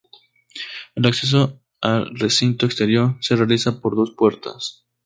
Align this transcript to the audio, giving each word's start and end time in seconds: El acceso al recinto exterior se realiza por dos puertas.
El 0.95 1.05
acceso 1.05 1.61
al 1.79 2.17
recinto 2.17 2.65
exterior 2.65 3.17
se 3.19 3.35
realiza 3.35 3.79
por 3.81 3.95
dos 3.95 4.15
puertas. 4.17 4.87